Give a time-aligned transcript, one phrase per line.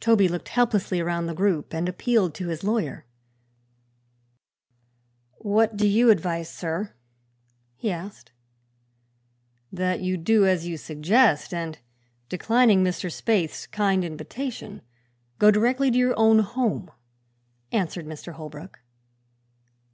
[0.00, 3.06] Toby looked helplessly around the group and appealed to his lawyer.
[5.38, 6.92] "What do you advise, sir?"
[7.76, 8.32] he asked.
[9.70, 11.78] "That you do as you suggest and,
[12.28, 13.12] declining Mr.
[13.12, 14.82] Spaythe's kind invitation,
[15.38, 16.90] go directly to your own home,"
[17.70, 18.32] answered Mr.
[18.32, 18.80] Holbrook.